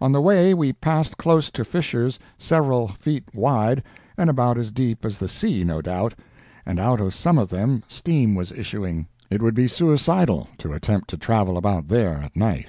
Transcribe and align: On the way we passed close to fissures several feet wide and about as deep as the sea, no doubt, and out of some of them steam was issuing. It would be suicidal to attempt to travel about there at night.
On 0.00 0.12
the 0.12 0.22
way 0.22 0.54
we 0.54 0.72
passed 0.72 1.18
close 1.18 1.50
to 1.50 1.62
fissures 1.62 2.18
several 2.38 2.88
feet 2.98 3.24
wide 3.34 3.82
and 4.16 4.30
about 4.30 4.56
as 4.56 4.70
deep 4.70 5.04
as 5.04 5.18
the 5.18 5.28
sea, 5.28 5.62
no 5.62 5.82
doubt, 5.82 6.14
and 6.64 6.78
out 6.80 7.02
of 7.02 7.12
some 7.12 7.36
of 7.36 7.50
them 7.50 7.82
steam 7.86 8.34
was 8.34 8.50
issuing. 8.50 9.08
It 9.28 9.42
would 9.42 9.54
be 9.54 9.68
suicidal 9.68 10.48
to 10.56 10.72
attempt 10.72 11.10
to 11.10 11.18
travel 11.18 11.58
about 11.58 11.88
there 11.88 12.14
at 12.14 12.34
night. 12.34 12.68